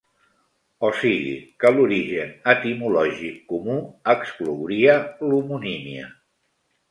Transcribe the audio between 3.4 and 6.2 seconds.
comú exclouria l'homonímia.